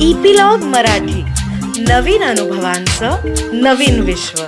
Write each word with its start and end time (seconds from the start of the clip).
Epilogue 0.00 0.58
Marathi. 0.58 1.22
नवीन 1.82 2.22
अनुभवांचं 2.22 3.10
नवीन 3.62 4.00
विश्व. 4.00 4.42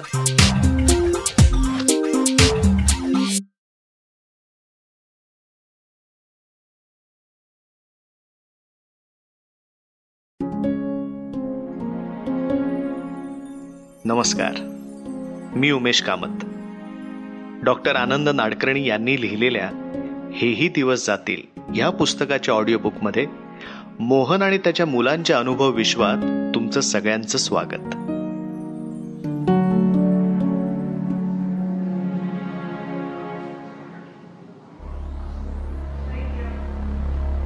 नमस्कार. 14.04 14.52
मी 15.56 15.70
उमेश 15.70 16.02
कामत. 16.02 16.44
डॉक्टर 17.64 17.96
आनंद 17.96 18.28
नाडकर्णी 18.28 18.88
यांनी 18.88 19.20
लिहिलेल्या 19.20 19.70
हेही 20.34 20.68
दिवस 20.68 21.06
जातील 21.06 21.60
या 21.76 21.90
पुस्तकाच्या 21.90 22.54
ऑडिओ 22.54 22.78
बुकमध्ये 22.78 23.47
मोहन 24.00 24.42
आणि 24.42 24.58
त्याच्या 24.58 24.86
मुलांच्या 24.86 25.38
अनुभव 25.38 25.70
विश्वात 25.70 26.16
तुमचं 26.54 26.80
सगळ्यांचं 26.80 27.38
स्वागत. 27.38 27.72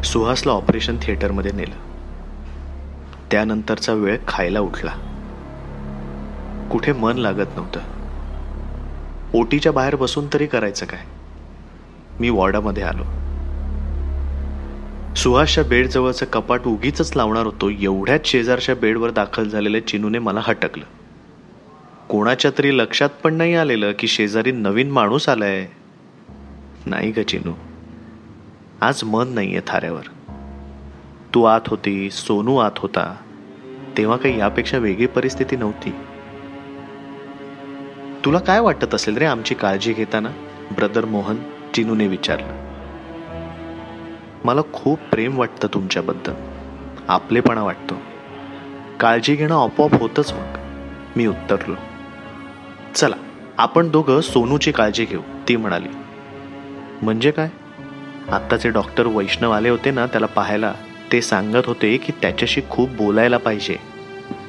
सुहासला 0.06 0.52
ऑपरेशन 0.52 0.96
थिएटरमध्ये 1.02 1.52
नेलं. 1.52 1.74
त्यानंतरचा 3.30 3.92
वेळ 3.92 4.18
खायला 4.28 4.60
उठला. 4.60 4.92
कुठे 6.70 6.92
मन 6.92 7.18
लागत 7.18 7.56
नव्हतं. 7.56 7.80
ओटीच्या 9.34 9.72
बाहेर 9.72 9.96
बसून 9.96 10.26
तरी 10.34 10.46
करायचं 10.46 10.86
काय? 10.86 11.00
मी 12.20 12.30
वॉर्डामध्ये 12.30 12.82
आलो. 12.82 13.21
सुहासच्या 15.22 15.64
बेडजवळचं 15.64 16.26
कपाट 16.26 16.66
उगीच 16.66 17.16
लावणार 17.16 17.46
होतो. 17.46 17.70
एवढ्याच 17.70 18.26
शेजारच्या 18.26 18.74
बेडवर 18.74 19.10
दाखल 19.10 19.48
झालेल्या 19.48 19.86
चिनूने 19.86 20.18
मला 20.18 20.40
हटकलं. 20.42 20.84
कोणाच्या 22.08 22.50
तरी 22.58 22.78
लक्षात 22.78 23.08
पण 23.22 23.34
नाही 23.34 23.54
आलेलं 23.54 23.92
की 23.98 24.06
शेजारी 24.06 24.52
नवीन 24.52 24.90
माणूस 24.90 25.28
आलाय. 25.28 25.68
नाही 26.86 27.10
ग 27.10 27.20
चिनू. 27.20 27.52
आज 28.80 29.04
मन 29.04 29.28
नाहीये 29.28 29.60
थाऱ्यावर. 29.66 30.02
तू 31.34 31.44
आत 31.44 31.60
होती 31.66 32.10
सोनू 32.10 32.56
आत 32.56 32.78
होता. 32.78 33.16
तेव्हा 33.98 34.16
काही 34.16 34.38
यापेक्षा 34.38 34.78
वेगळी 34.78 35.06
परिस्थिती 35.06 35.56
नव्हती. 35.56 35.90
तुला 38.24 38.38
काय 38.38 38.60
वाटत 38.60 38.94
असेल 38.94 39.16
रे 39.16 39.24
आमची 39.24 39.54
काळजी 39.54 39.92
घेताना? 39.92 40.30
ब्रदर 40.76 41.04
मोहन 41.04 41.36
चिनूने 41.74 42.06
विचारलं. 42.06 42.61
मला 44.44 44.60
खूप 44.72 44.98
प्रेम 44.98 45.38
वाटतं 45.38 45.68
तुमच्याबद्दल. 45.74 46.32
आपलेपणा 47.08 47.62
वाटतो. 47.62 47.94
काळजी 49.00 49.34
घेणं 49.34 49.64
आपोआप 49.64 49.94
होतच 49.94 50.32
मग. 50.32 50.58
मी 51.16 51.26
उत्तरलो. 51.26 51.74
चला 52.94 53.16
आपण 53.58 53.90
दोघं 53.90 54.20
सोनूची 54.20 54.72
काळजी 54.72 55.04
घेऊ 55.04 55.20
ती 55.48 55.56
म्हणाली. 55.56 55.88
म्हणजे 57.02 57.30
काय? 57.30 57.48
आत्ताचे 58.32 58.70
डॉक्टर 58.70 59.06
वैष्णव 59.06 59.50
आले 59.50 59.68
होते 59.68 59.90
ना 59.90 60.06
त्याला 60.06 60.26
पाहायला 60.26 60.74
ते 61.12 61.22
सांगत 61.22 61.66
होते 61.66 61.96
की 61.96 62.12
त्याच्याशी 62.22 62.60
खूप 62.70 62.90
बोलायला 62.90 63.36
पाहिजे. 63.36 63.76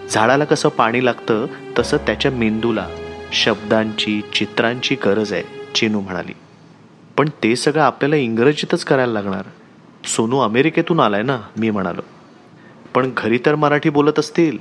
झाडाला 0.09 0.45
कसं 0.45 0.69
पाणी 0.69 1.05
लागतं 1.05 1.45
तसं 1.79 1.97
त्याच्या 1.97 2.31
मेंदूला 2.31 2.87
शब्दांची 3.31 4.21
चित्रांची 4.33 4.95
गरज 5.05 5.33
आहे 5.33 5.43
चिनू 5.75 5.99
म्हणाली. 5.99 6.33
पण 7.17 7.29
ते 7.43 7.55
सगळं 7.55 7.81
आपल्याला 7.81 8.15
इंग्रजीतच 8.15 8.83
करायला 8.85 9.13
लागणार. 9.13 9.43
सोनू 10.05 10.39
अमेरिकेतून 10.39 10.99
आलाय 10.99 11.23
ना 11.23 11.41
मी 11.57 11.69
म्हणालो. 11.69 12.01
पण 12.95 13.11
घरी 13.17 13.39
तर 13.45 13.55
मराठी 13.55 13.89
बोलत 13.89 14.19
असतील. 14.19 14.57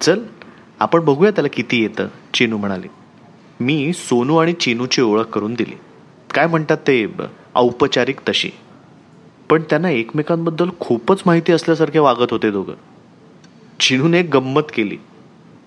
चल 0.00 0.22
आपण 0.80 1.00
बघूया 1.00 1.30
त्याला 1.30 1.48
किती 1.52 1.82
येतं 1.82 2.08
चिनू 2.34 2.56
म्हणाले. 2.56 2.86
मी 3.60 3.92
सोनू 3.92 4.36
आणि 4.36 4.52
चिनूची 4.52 5.02
ओळख 5.02 5.24
करून 5.24 5.54
दिली. 5.54 5.78
काय 6.34 6.46
म्हणतात 6.46 6.76
ते 6.76 7.06
औपचारिक 7.54 8.20
तशी. 8.28 8.50
पण 9.50 9.62
त्यांना 9.70 9.90
एकमेकांबद्दल 9.90 10.68
खूपच 10.80 11.22
माहिती 11.26 11.52
असल्यासारखे 11.52 11.98
वागत 11.98 12.26
होते 12.30 12.50
दोघं. 12.50 12.74
चिनूने 13.80 14.18
एक 14.18 14.36
गंमत 14.36 14.62
केली. 14.74 14.96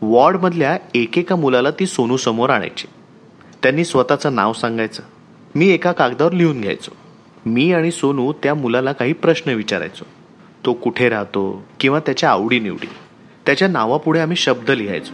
वॉर्डमधल्या 0.02 0.78
एकेका 0.96 1.36
मुलाला 1.36 1.72
ती 1.72 1.86
सोनू 1.86 2.18
समोर 2.18 2.50
आणायची. 2.50 2.88
त्यांनी 3.64 3.86
स्वतःचं 3.86 4.36
नाव 4.36 4.54
सांगायचं. 4.54 5.04
मी 5.56 5.70
एका 5.70 5.92
कागदावर 5.92 6.32
लिहून 6.32 6.62
घ्यायचो. 6.62 6.96
मी 7.48 7.74
आणि 7.74 7.92
सोनू 7.92 8.34
त्या 8.44 8.56
मुलाला 8.56 8.92
काही 8.92 9.14
प्रश्न 9.14 9.52
विचारायचो. 9.52 10.06
तो 10.66 10.74
कुठे 10.74 11.10
राहतो 11.10 11.66
किंवा 11.80 12.00
त्याच्या 12.00 12.30
आवडीनिवडी. 12.30 12.88
त्याच्या 13.46 13.68
नावापुढे 13.68 14.20
आम्ही 14.20 14.38
शब्द 14.38 14.72
लिहायचो. 14.72 15.14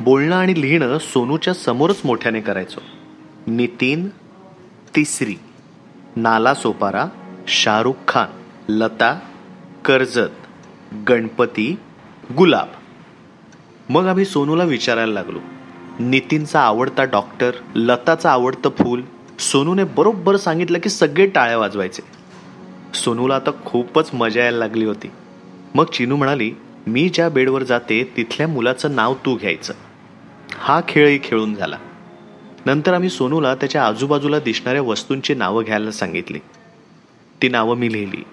बोलणं 0.00 0.36
आणि 0.36 0.60
लिहिणं 0.60 0.98
सोनूच्या 0.98 1.54
समोरच 1.54 2.00
मोठ्याने 2.04 2.40
करायचो. 2.40 2.80
नितीन 3.46 4.08
तिसरी 4.96 5.34
नाला 6.16 6.54
सोपारा 6.54 7.06
शाहरुख 7.48 7.94
खान 8.08 8.28
लता 8.68 9.20
कर्जत 9.84 10.46
गणपती 11.08 11.76
गुलाब. 12.36 12.68
मग 13.92 14.06
आम्ही 14.06 14.24
सोनूला 14.24 14.64
विचारायला 14.64 15.12
लागलो. 15.12 15.38
नितीनचा 16.00 16.60
आवडता 16.60 17.04
डॉक्टर 17.04 17.50
लताचं 17.74 18.28
आवडतं 18.28 18.70
फूल 18.70 19.02
सोनूने 19.38 19.84
बरोबर 19.84 20.36
सांगितलं 20.36 20.78
की 20.78 20.88
सगळे 20.88 21.26
टाळ्या 21.26 21.58
वाजवायचे. 21.58 22.02
सोनूला 22.94 23.36
आता 23.36 23.50
खूपच 23.64 24.10
मजा 24.14 24.40
यायला 24.40 24.58
लागली 24.58 24.84
होती. 24.84 25.10
मग 25.74 25.84
चिनू 25.84 26.16
म्हणाली 26.16 26.52
मी 26.86 27.08
ज्या 27.08 27.28
बेडवर 27.28 27.62
जाते 27.62 28.12
तिथल्या 28.16 28.48
मुलाचं 28.48 28.94
नाव 28.94 29.14
तू 29.14 29.36
घ्यायचं. 29.36 29.72
हा 30.54 30.80
खेळही 30.88 31.18
खेळून 31.24 31.54
झाला. 31.54 31.76
नंतर 32.66 32.94
आम्ही 32.94 33.08
सोनूला 33.08 33.54
त्याच्या 33.54 33.86
आजूबाजूला 33.86 34.38
दिसणाऱ्या 34.38 34.82
वस्तूंची 34.82 35.34
नावं 35.34 35.64
घ्यायला 35.64 35.90
सांगितली. 35.90 36.38
ती 37.42 37.48
नावं 37.48 37.76
मी 37.76 37.92
लिहिली. 37.92 38.24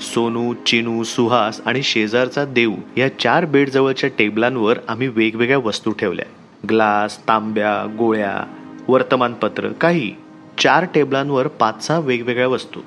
सोनू 0.00 0.54
चिनू 0.54 1.02
सुहास 1.02 1.60
आणि 1.66 1.82
शेजारचा 1.82 2.44
देऊ 2.44 2.74
या 2.96 3.18
चार 3.18 3.44
बेडजवळच्या 3.44 4.10
टेबलांवर 4.18 4.78
आम्ही 4.88 5.08
वेगवेगळ्या 5.08 5.58
वस्तू 5.58 5.92
ठेवल्या. 5.92 6.26
ग्लास 6.68 7.28
तांब्या 7.28 7.96
गोळ्या 7.98 8.44
वर्तमानपत्र 8.92 9.68
काही 9.68 10.12
चार 10.58 10.86
टेबलांवर 10.94 11.46
पाच 11.46 11.86
सहा 11.86 11.98
वेगवेगळ्या 11.98 12.48
वस्तू. 12.48 12.80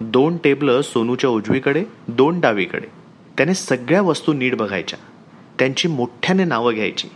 दोन 0.00 0.36
टेबलं 0.36 0.82
सोनूच्या 0.82 1.30
उजवीकडे 1.30 1.84
दोन 2.08 2.40
डावीकडे. 2.40 2.86
त्याने 3.36 3.54
सगळ्या 3.54 4.02
वस्तू 4.02 4.32
नीट 4.32 4.54
बघायच्या. 4.54 4.98
त्यांची 5.58 5.88
मोठ्याने 5.88 6.44
नावं 6.44 6.74
घ्यायची. 6.74 7.08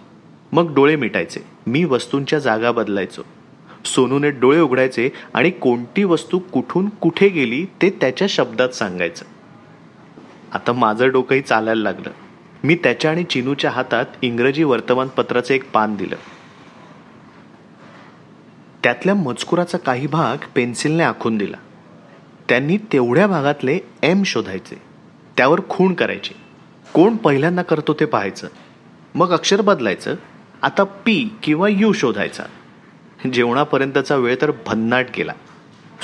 मग 0.52 0.74
डोळे 0.74 0.96
मिटायचे. 0.96 1.40
मी 1.66 1.84
वस्तूंच्या 1.84 2.38
जागा 2.38 2.72
बदलायचो. 2.72 3.22
सोनूने 3.84 4.30
डोळे 4.30 4.60
उघडायचे 4.60 5.10
आणि 5.34 5.50
कोणती 5.50 6.04
वस्तू 6.04 6.38
कुठून 6.38 6.88
कुठे 6.88 7.28
गेली 7.28 7.64
ते 7.64 7.90
त्याच्या 7.90 8.26
शब्दात 8.30 8.68
सांगायचं. 8.68 9.24
आता 10.52 10.72
माझं 10.72 11.10
डोकंही 11.10 11.40
चालायला 11.40 11.82
लागलं. 11.82 12.10
मी 12.64 12.74
त्याच्या 12.74 13.10
आणि 13.10 13.24
चिनूच्या 13.24 13.70
हातात 13.70 14.06
इंग्रजी 14.22 14.64
वर्तमानपत्राचं 14.64 15.54
एक 15.54 15.70
पान 15.72 15.96
दिलं. 15.96 16.16
त्यातल्या 18.84 19.14
मजकुराचा 19.14 19.78
काही 19.78 20.06
भाग 20.06 20.36
पेन्सिलने 20.54 21.02
आखून 21.02 21.38
दिला. 21.38 21.56
त्यांनी 22.48 22.76
तेवढ्या 22.76 23.26
भागातले 23.26 23.78
एम 24.02 24.22
शोधायचे. 24.22 24.82
त्यावर 25.36 25.60
खूण 25.68 25.94
करायचे. 25.94 26.34
कोण 26.94 27.16
पहिल्यांदा 27.16 27.62
करतो 27.62 27.94
ते 28.00 28.04
पाहायचं. 28.04 28.48
मग 29.14 29.32
अक्षर 29.32 29.60
बदलायचं. 29.60 30.14
आता 30.62 30.84
पी 30.84 31.36
किंवा 31.42 31.68
यू 31.68 31.92
शोधायचा. 31.92 32.42
जेवणापर्यंतचा 33.32 34.16
वेळ 34.16 34.36
तर 34.42 34.50
भन्नाट 34.66 35.06
गेला. 35.16 35.32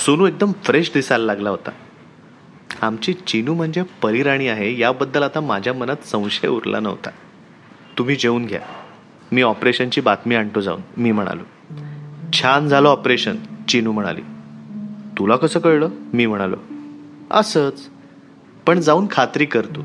सोनू 0.06 0.26
एकदम 0.26 0.52
फ्रेश 0.64 0.90
दिसायला 0.94 1.24
लागला 1.24 1.50
होता. 1.50 1.70
आमची 2.82 3.12
चिनू 3.12 3.54
म्हणजे 3.54 3.82
परिराणी 4.02 4.48
आहे 4.48 4.78
याबद्दल 4.78 5.22
आता 5.22 5.40
माझ्या 5.40 5.74
मनात 5.74 6.06
संशय 6.06 6.48
उरला 6.48 6.80
नव्हता. 6.80 7.10
तुम्ही 7.98 8.16
जेवून 8.16 8.46
घ्या. 8.46 8.60
मी 9.32 9.42
ऑपरेशनची 9.42 10.00
बातमी 10.00 10.34
आणतो 10.34 10.60
जाऊन. 10.60 10.80
मी 10.96 11.12
म्हणालो. 11.12 11.74
छान 12.32 12.68
झालं 12.68 12.88
ऑपरेशन 12.88 13.36
चिनू 13.68 13.92
म्हणाली. 13.92 14.20
तुला 15.18 15.36
कसं 15.36 15.60
कळलं? 15.60 15.88
मी 16.12 16.26
म्हणालो. 16.26 16.56
असंच. 17.30 17.88
पण 18.66 18.80
जाऊन 18.80 19.06
खात्री 19.10 19.46
करतो 19.46 19.84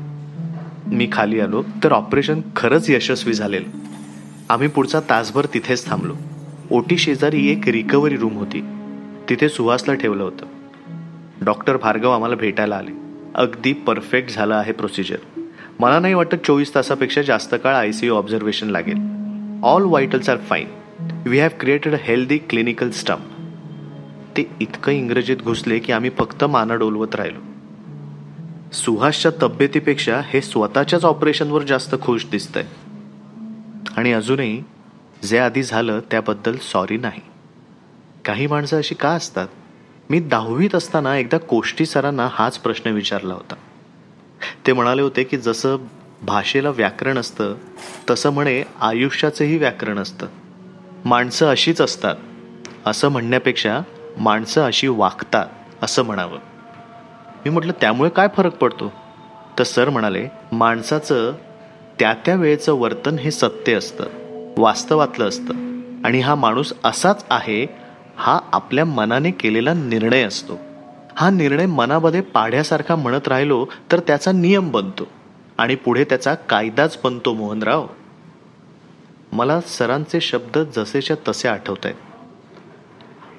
मी 0.86 1.08
खाली 1.12 1.40
आलो 1.40 1.62
तर 1.84 1.92
ऑपरेशन 1.92 2.40
खरंच 2.56 2.90
यशस्वी 2.90 3.32
झालेलं. 3.32 3.78
आम्ही 4.50 4.68
पुढचा 4.68 5.00
तासभर 5.00 5.46
तिथेच 5.54 5.86
थांबलो. 5.86 6.14
ओटी 6.70 6.98
शेजारी 6.98 7.48
एक 7.50 7.68
रिकव्हरी 7.68 8.16
रूम 8.16 8.36
होती. 8.36 8.64
तिथे 9.28 9.48
सुहासला 9.48 9.94
ठेवलं 9.94 10.22
होतं. 10.22 10.46
डॉक्टर 11.44 11.76
भार्गव 11.76 12.10
आम्हाला 12.10 12.34
भेटायला 12.34 12.76
आले. 12.76 12.90
अगदी 13.34 13.72
परफेक्ट 13.72 14.34
झालं 14.34 14.54
आहे 14.54 14.72
प्रोसिजर. 14.72 15.40
मला 15.80 15.98
नाही 15.98 16.14
वाटत 16.14 16.36
चोवीस 16.44 16.74
तासापेक्षा 16.74 17.22
जास्त 17.22 17.54
काळ 17.54 17.74
आय 17.74 17.92
सी 17.92 18.06
यू 18.06 18.14
ऑब्झर्वेशन 18.14 18.68
लागेल. 18.68 18.96
All 19.62 19.82
vitals 19.82 20.28
are 20.28 20.36
fine. 20.36 20.68
We 21.00 21.38
have 21.38 21.50
created 21.60 21.94
a 21.94 21.96
healthy 22.00 22.38
clinical 22.38 22.90
stump 22.90 23.24
ते 24.36 24.44
इतकं 24.60 24.92
इंग्रजीत 24.92 25.36
घुसले 25.36 25.78
की 25.78 25.92
आम्ही 25.92 26.10
फक्त 26.10 26.44
माना 26.44 26.74
डोलवत 26.74 27.14
राहिलो. 27.14 27.38
सुहासच्या 28.72 29.30
तब्येतीपेक्षा 29.42 30.20
हे 30.24 30.40
स्वतःच्याच 30.40 31.04
ऑपरेशनवर 31.04 31.62
जास्त 31.62 31.94
खुश 32.02 32.26
दिसतंय. 32.26 32.64
आणि 33.96 34.12
अजूनही 34.12 34.62
जे 35.24 35.38
आधी 35.38 35.62
झालं 35.62 36.00
त्याबद्दल 36.10 36.56
सॉरी 36.56 36.96
नाही. 36.96 37.20
काही 38.24 38.46
माणसं 38.46 38.78
अशी 38.78 38.94
का 38.94 39.08
असतात? 39.08 39.48
मी 40.10 40.20
दहावीत 40.20 40.74
असताना 40.74 41.16
एकदा 41.16 41.38
कोष्टी 41.38 41.86
सरांना 41.86 42.28
हाच 42.32 42.58
प्रश्न 42.58 42.90
विचारला 42.90 43.34
होता. 43.34 43.54
ते 44.66 44.72
म्हणाले 44.72 45.02
होते 45.02 45.24
की 45.24 45.36
जसं 45.36 45.76
भाषेला 46.22 46.70
व्याकरण 46.70 47.18
असतं 47.18 47.54
तसं 48.10 48.30
म्हणे 48.30 48.62
आयुष्याचंही 48.80 49.58
व्याकरण 49.58 49.98
असतं. 49.98 50.26
माणसं 51.06 51.46
अशीच 51.46 51.80
असतात. 51.80 52.16
असं 52.86 53.08
म्हणण्यापेक्षा 53.08 53.80
माणसं 54.18 54.66
अशी 54.66 54.88
वागतात 54.88 55.46
असं 55.82 56.02
म्हणावं. 56.02 56.38
मी 57.44 57.50
म्हटलं 57.50 57.72
त्यामुळे 57.80 58.10
काय 58.10 58.28
फरक 58.36 58.56
पडतो? 58.56 58.92
तर 59.58 59.64
सर 59.64 59.88
म्हणाले 59.88 60.28
माणसाचं 60.52 61.32
त्या 61.98 62.14
त्या 62.24 62.34
वेळेचं 62.34 62.72
वर्तन 62.72 63.18
हे 63.18 63.30
सत्य 63.30 63.74
असतं 63.74 64.04
वास्तवातलं 64.58 65.28
असतं. 65.28 65.54
आणि 66.04 66.20
हा 66.20 66.34
माणूस 66.34 66.72
असाच 66.84 67.24
आहे 67.30 67.66
हा 68.16 68.38
आपल्या 68.52 68.84
मनाने 68.84 69.30
केलेला 69.30 69.72
निर्णय 69.72 70.22
असतो. 70.22 70.58
हा 71.16 71.30
निर्णय 71.30 71.66
मनामध्ये 71.66 72.20
पाढ्यासारखा 72.20 72.96
म्हणत 72.96 73.28
राहिलो 73.28 73.66
तर 73.92 74.00
त्याचा 74.00 74.32
नियम 74.32 74.70
बनतो. 74.70 75.08
आणि 75.58 75.74
पुढे 75.74 76.04
त्याचा 76.04 76.34
कायदाच 76.34 76.98
बनतो 77.04 77.34
मोहनराव. 77.34 77.86
मला 79.32 79.60
सरांचे 79.60 80.20
शब्द 80.20 80.58
जसेच्या 80.58 81.16
तसे 81.28 81.48
आठवत 81.48 81.76
आहेत 81.84 81.94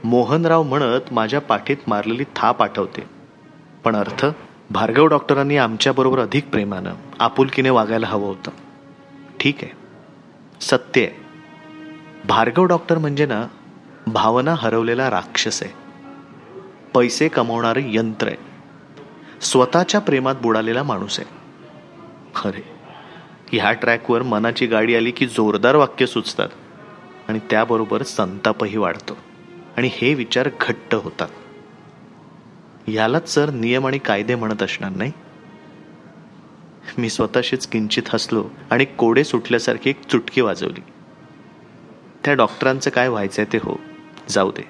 मोहनराव 0.05 0.63
म्हणत 0.63 1.13
माझ्या 1.13 1.41
पाठीत 1.41 1.77
मारलेली 1.87 2.25
थाप 2.35 2.63
आठवते. 2.63 3.09
पण 3.83 3.95
अर्थ 3.95 4.25
भार्गव 4.69 5.05
डॉक्टरांनी 5.05 5.57
आमच्याबरोबर 5.57 6.19
अधिक 6.19 6.49
प्रेमानं 6.49 6.93
आपुलकीने 7.19 7.69
वागायला 7.69 8.07
हवं 8.07 8.27
होतं. 8.27 8.51
ठीक 9.39 9.57
आहे. 9.61 9.71
सत्य 10.61 11.01
आहे. 11.01 11.11
भार्गव 12.27 12.63
डॉक्टर 12.63 12.97
म्हणजे 12.97 13.25
ना 13.25 13.47
भावना 14.07 14.55
हरवलेला 14.57 15.09
राक्षस 15.09 15.63
आहे. 15.63 15.73
पैसे 16.93 17.27
कमवणारे 17.27 17.81
यंत्र 17.85 18.27
आहे. 18.27 18.37
स्वतःच्या 19.41 20.01
प्रेमात 20.01 20.35
बुडालेला 20.41 20.83
माणूस 20.83 21.19
आहे. 21.19 21.29
खरे 22.35 22.76
ह्या 23.51 23.71
ट्रॅकवर 23.71 24.21
मनाची 24.21 24.65
गाडी 24.65 24.95
आली 24.95 25.11
की 25.11 25.27
जोरदार 25.27 25.75
वाक्य 25.75 26.05
सुचतात. 26.05 26.49
आणि 27.27 27.39
त्याबरोबर 27.39 28.03
संतापही 28.03 28.77
वाढतो. 28.77 29.17
आणि 29.77 29.89
हे 29.93 30.13
विचार 30.13 30.49
घट्ट 30.61 30.95
होतात. 30.95 31.27
ह्यालाच 32.87 33.29
सर 33.29 33.49
नियम 33.49 33.87
आणि 33.87 33.97
कायदे 33.97 34.35
म्हणत 34.35 34.63
असणार 34.63 34.91
नाही? 34.91 35.11
मी 36.97 37.09
स्वतःशीच 37.09 37.67
किंचित 37.67 38.03
हसलो 38.09 38.49
आणि 38.71 38.85
कोडे 38.85 39.23
सुटल्यासारखी 39.23 39.89
एक 39.89 40.01
चुटकी 40.01 40.41
वाजवली. 40.41 40.81
त्या 42.25 42.33
डॉक्टरांचं 42.33 42.89
काय 42.89 43.09
व्हायचंय 43.09 43.45
ते 43.45 43.57
हो 43.57 43.79
जाऊ 44.29 44.51
दे. 44.51 44.67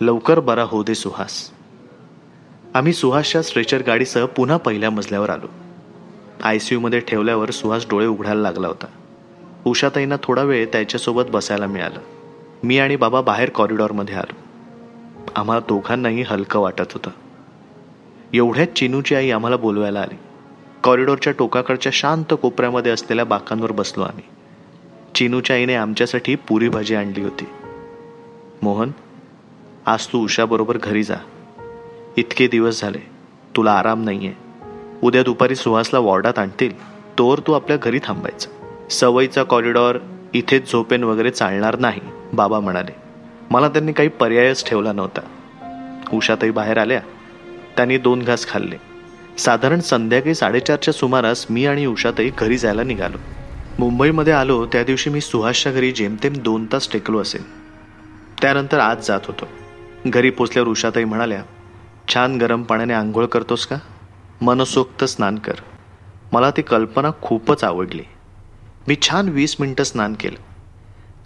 लवकर 0.00 0.40
बरा 0.40 0.62
हो 0.62 0.82
दे 0.82 0.94
सुहास. 0.94 1.50
आम्ही 2.74 2.92
सुहासच्या 2.92 3.42
स्ट्रेचर 3.42 3.82
गाडीसह 3.82 4.26
पुन्हा 4.26 4.56
पहिल्या 4.56 4.90
मजल्यावर 4.90 5.30
आलो. 5.30 5.65
आय 6.44 6.58
सी 6.58 6.74
यूमध्ये 6.74 7.00
ठेवल्यावर 7.00 7.50
सुहास 7.50 7.86
डोळे 7.90 8.06
उघडायला 8.06 8.40
लागला 8.40 8.68
होता. 8.68 8.86
उषाताईंना 9.64 10.14
थोडा 10.22 10.42
वेळ 10.42 10.66
त्याच्यासोबत 10.72 11.22
बसायला 11.30 11.66
मिळालं. 11.66 11.98
मी 12.62 12.78
आणि 12.78 12.96
बाबा 12.96 13.20
बाहेर 13.20 13.50
कॉरिडॉरमध्ये 13.50 14.14
आलो. 14.14 14.34
आम्हाला 15.36 15.60
दोघांनाही 15.60 16.22
हलकं 16.22 16.60
वाटत 16.60 16.92
होतं. 16.92 17.10
एवढ्यात 18.34 18.66
चिनूची 18.66 19.14
आई 19.14 19.30
आम्हाला 19.30 19.56
बोलवायला 19.56 20.00
आली. 20.00 20.18
कॉरिडॉरच्या 20.84 21.32
टोकाकडच्या 21.38 21.92
शांत 21.92 22.34
कोपऱ्यामध्ये 22.42 22.92
असलेल्या 22.92 23.24
बाकांवर 23.24 23.72
बसलो 23.72 24.02
आम्ही. 24.02 24.24
चिनूच्या 25.14 25.56
आईने 25.56 25.74
आमच्यासाठी 25.74 26.34
पुरी 26.34 26.68
भाजी 26.68 26.94
आणली 26.94 27.22
होती. 27.22 27.44
मोहन 28.62 28.90
आज 29.86 30.06
तू 30.06 30.24
उषाबरोबर 30.24 30.78
घरी 30.82 31.02
जा. 31.02 31.16
इतके 32.16 32.46
दिवस 32.46 32.80
झाले. 32.80 32.98
तुला 33.56 33.72
आराम 33.72 34.04
नाही 34.04 34.26
आहे 34.26 34.45
उद्या 35.02 35.22
दुपारी 35.22 35.54
सुहासला 35.54 35.98
वॉर्डात 35.98 36.38
आणतील. 36.38 36.72
तोवर 37.18 37.38
तू 37.38 37.52
आपल्या 37.52 37.76
घरी 37.76 38.00
थांबायचं. 38.04 38.50
सवयीचा 38.88 39.42
कॉरिडॉर 39.42 39.98
इथेच 40.34 40.72
झोपेन 40.72 41.04
वगैरे 41.04 41.30
चालणार 41.30 41.78
नाही 41.78 42.00
बाबा 42.32 42.60
म्हणाले. 42.60 42.96
मला 43.50 43.68
त्यांनी 43.68 43.92
काही 43.92 44.08
पर्यायच 44.08 44.68
ठेवला 44.68 44.92
नव्हता. 44.92 45.20
उषातही 46.12 46.50
बाहेर 46.50 46.78
आल्या. 46.78 47.00
त्यांनी 47.76 47.98
दोन 47.98 48.22
घास 48.22 48.48
खाल्ले. 48.48 48.76
साधारण 49.38 49.80
संध्याकाळी 49.80 50.34
साडेचारच्या 50.34 50.94
सुमारास 50.94 51.46
मी 51.50 51.66
आणि 51.66 51.86
उषातही 51.86 52.30
घरी 52.38 52.58
जायला 52.58 52.82
निघालो. 52.82 53.16
मुंबईमध्ये 53.78 54.32
आलो 54.32 54.66
त्या 54.66 54.84
दिवशी 54.84 55.10
मी 55.10 55.20
सुहासच्या 55.20 55.72
घरी 55.72 55.92
जेमतेम 55.92 56.32
दोन 56.32 56.66
तास 56.72 56.92
टेकलो 56.92 57.18
असेल. 57.18 57.42
त्यानंतर 58.42 58.78
आज 58.78 59.06
जात 59.06 59.20
होतो. 59.24 59.48
घरी 60.06 60.30
पोचल्यावर 60.30 60.68
उषाताई 60.68 61.04
म्हणाल्या 61.04 61.42
छान 62.14 62.38
गरम 62.38 62.62
पाण्याने 62.62 62.92
आंघोळ 62.92 63.26
करतोस 63.26 63.66
का? 63.66 63.76
मनसोक्त 64.42 65.04
स्नान 65.04 65.36
कर. 65.36 65.54
मला 66.32 66.50
ती 66.50 66.62
कल्पना 66.62 67.10
खूपच 67.22 67.64
आवडली. 67.64 68.02
मी 68.88 68.96
छान 69.02 69.28
वीस 69.28 69.56
मिनटं 69.60 69.84
स्नान 69.84 70.14
केलं. 70.14 70.36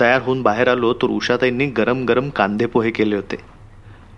तयार 0.00 0.22
होऊन 0.22 0.42
बाहेर 0.42 0.68
आलो 0.68 0.92
तर 0.94 1.06
उषाताईंनी 1.06 1.66
गरम 1.66 2.04
गरम 2.04 2.30
कांदे 2.30 2.66
पोहे 2.66 2.90
केले 2.90 3.16
होते. 3.16 3.36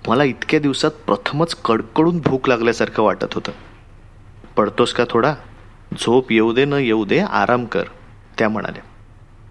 मला 0.09 0.25
इतक्या 0.25 0.61
दिवसात 0.61 0.91
प्रथमच 0.91 1.55
कडकडून 1.55 2.21
भूक 2.21 2.49
लागल्यासारखं 2.49 3.03
वाटत 3.03 3.35
होतं. 3.35 3.53
पडतोस 4.57 4.93
का 4.93 5.05
थोडा? 5.11 5.35
झोप 6.01 6.33
येऊ 6.33 6.53
दे 6.53 6.65
न 6.65 6.73
येऊ 6.73 7.05
दे 7.05 7.19
आराम 7.19 7.65
कर 7.65 7.85
त्या 8.39 8.49
म्हणाल्या. 8.49 8.83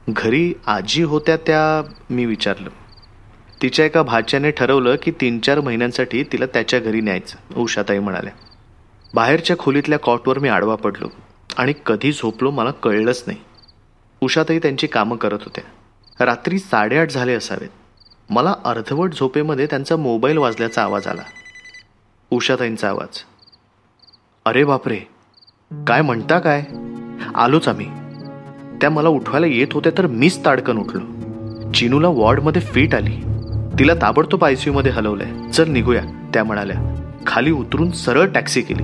घरी 0.09 0.53
आजी 0.67 1.03
होत्या 1.03 1.37
त्या 1.37 1.91
मी 2.09 2.25
विचारलं. 2.25 2.69
तिच्या 3.61 3.85
एका 3.85 4.03
भाच्याने 4.03 4.51
ठरवलं 4.51 4.95
की 5.03 5.11
तीन 5.11 5.39
चार 5.39 5.61
महिन्यांसाठी 5.61 6.23
तिला 6.23 6.45
त्याच्या 6.45 6.79
घरी 6.79 7.01
न्यायचं 7.01 7.59
उषाताई 7.59 7.99
म्हणाल्या. 7.99 8.33
बाहेरच्या 9.13 9.57
खोलीतल्या 9.57 9.99
कॉटवर 9.99 10.39
मी 10.39 10.49
आडवा 10.49 10.75
पडलो 10.75 11.07
आणि 11.57 11.73
कधी 11.85 12.11
झोपलो 12.11 12.51
मला 12.51 12.71
कळलंच 12.71 13.23
नाही. 13.27 13.39
उषाताई 14.21 14.59
त्यांची 14.59 14.87
कामं 14.87 15.17
करत 15.17 15.39
होत्या. 15.45 15.63
रात्री 16.25 16.59
साडेआठ 16.59 17.09
झाले 17.09 17.33
असावेत. 17.33 17.69
मला 18.29 18.55
अर्धवट 18.65 19.13
झोपेमध्ये 19.13 19.65
त्यांचा 19.65 19.95
मोबाईल 19.95 20.37
वाजल्याचा 20.37 20.83
आवाज 20.83 21.07
आला. 21.07 21.21
उषाताईंचा 22.31 22.89
आवाज. 22.89 23.17
अरे 24.45 24.63
बापरे 24.63 24.99
काय 25.87 26.01
म्हणता 26.01 26.39
काय? 26.39 26.63
आलोच 27.35 27.67
आम्ही. 27.67 27.85
त्या 28.81 28.89
मला 28.89 29.09
उठवायला 29.09 29.47
येत 29.47 29.67
होत्या 29.73 29.91
तर 29.97 30.07
मीच 30.07 30.45
ताडकन 30.45 30.77
उठलो. 30.77 31.01
चिनूला 31.71 32.07
वॉर्डमध्ये 32.07 32.61
फिट 32.61 32.95
आली. 32.95 33.15
तिला 33.79 33.93
ताबडतोब 33.93 34.45
आयसीयूमध्ये 34.45 34.91
हलवलंय. 34.91 35.51
चल 35.51 35.69
निघूया 35.69 36.29
त्या 36.33 36.43
म्हणाल्या. 36.43 36.75
खाली 37.27 37.51
उतरून 37.51 37.91
सरळ 37.91 38.27
टॅक्सी 38.27 38.61
केली. 38.61 38.83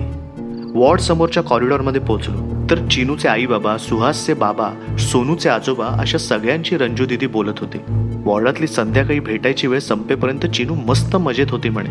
वॉर्ड 0.75 0.99
समोरच्या 0.99 1.43
कॉरिडॉरमध्ये 1.43 2.01
पोहोचलो. 2.01 2.67
तर 2.69 2.87
चिनूचे 2.87 3.27
आई 3.27 3.45
बाबा 3.45 3.77
सुहासचे 3.77 4.33
बाबा 4.33 4.97
सोनूचे 4.97 5.49
आजोबा 5.49 5.85
अशा 5.85 6.17
सगळ्यांची 6.17 6.77
रंजू 6.77 7.05
दिदी 7.05 7.27
बोलत 7.27 7.59
होती. 7.59 7.77
वॉर्डातली 8.25 8.67
संध्याकाळी 8.67 9.19
भेटायची 9.19 9.67
वेळ 9.67 9.79
संपेपर्यंत 9.79 10.45
चिनू 10.45 10.75
मस्त 10.75 11.15
मजेत 11.15 11.45
होती 11.49 11.69
म्हणे. 11.69 11.89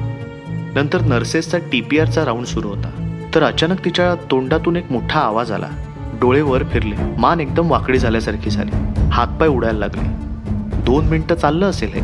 नंतर 0.74 1.00
नर्सेसचा 1.00 1.58
टीपीआरचा 1.58 2.24
राऊंड 2.24 2.44
सुरू 2.44 2.68
होता. 2.68 3.18
तर 3.34 3.42
अचानक 3.42 3.84
तिच्या 3.84 4.14
तोंडातून 4.30 4.76
एक 4.76 4.92
मोठा 4.92 5.20
आवाज 5.20 5.52
आला. 5.52 5.68
डोळे 6.20 6.42
वर 6.42 6.64
फिरले. 6.64 6.94
मान 7.18 7.40
एकदम 7.40 7.70
वाकडी 7.70 7.98
झाल्यासारखी 7.98 8.50
झाली. 8.50 9.00
हातपाय 9.12 9.48
उडायला 9.48 9.78
लागले. 9.78 10.08
दोन 10.82 11.04
मिनिटं 11.04 11.34
चाललं 11.34 11.66
असेल 11.66 11.88
हे. 11.88 12.00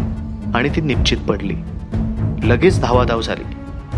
आणि 0.55 0.69
ती 0.69 0.81
निश्चित 0.81 1.19
पडली. 1.19 1.55
लगेच 2.45 2.81
धावाधाव 2.81 3.23
झाली. 3.23 3.45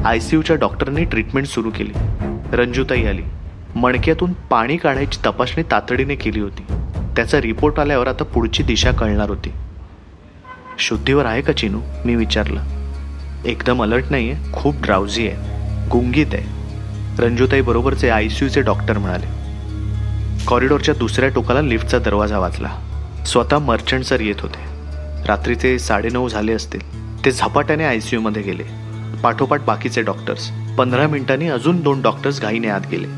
आय 0.05 0.21
सी 0.21 0.37
यूच्या 0.37 0.57
डॉक्टरांनी 0.57 1.05
ट्रीटमेंट 1.05 1.47
सुरू 1.47 1.71
केली. 1.71 1.93
रंजूताई 2.53 3.05
आली. 3.05 3.23
मणक्यातून 3.75 4.33
पाणी 4.33 4.77
काढायची 4.77 5.19
तपासणी 5.27 5.63
तातडीने 5.71 6.15
केली 6.15 6.41
होती. 6.41 6.63
त्याचा 7.17 7.41
रिपोर्ट 7.41 7.81
आल्यावर 7.81 8.09
आता 8.09 8.25
पुढची 8.25 8.63
दिशा 8.63 8.91
कळणार 8.91 9.29
होती. 9.29 9.53
शुद्धीवर 10.79 11.27
आहे 11.27 11.41
का 11.41 11.53
चिनू? 11.53 11.81
मी 12.05 12.15
विचारलं. 12.15 12.61
एकदम 13.45 13.83
अलर्ट 13.83 14.05
नाही 14.11 14.31
आहे 14.31 14.53
खूप 14.53 14.75
ड्राउझी 14.83 15.29
आहे. 15.29 15.55
गुंगीत 15.89 16.27
आहे. 16.33 16.65
रंजूताई 17.19 17.61
बरोबरचे 17.61 18.09
आय 18.09 18.29
सी 18.29 18.45
यूचे 18.45 18.61
डॉक्टर 18.61 18.99
म्हणाले. 18.99 19.27
कॉरिडॉरच्या 20.47 20.95
दुसऱ्या 20.95 21.29
टोकाला 21.29 21.61
लिफ्टचा 21.61 21.99
दरवाजा 21.99 22.39
वाचला 22.39 22.69
स्वतः 23.27 23.59
मर्चंट 23.59 24.05
सर 24.05 24.21
येत 24.21 24.41
होते. 24.41 24.65
रात्रीचे 25.27 25.79
साडेनऊ 25.79 26.29
झाले 26.29 26.53
असतील. 26.53 26.81
ते 27.25 27.31
झपाट्याने 27.31 27.85
आय 27.85 28.01
सी 28.01 28.17
यूमध्ये 28.17 28.43
गेले. 28.43 28.63
पाठोपाठ 29.23 29.61
बाकीचे 29.61 30.03
डॉक्टर्स 30.03 30.51
पंधरा 30.79 31.07
मिनिटांनी 31.07 31.49
अजून 31.49 31.81
दोन 31.83 32.03
डॉक्टर्स 32.03 32.41
घाईने 32.41 32.69
आत 32.69 32.81
गेले. 32.91 33.09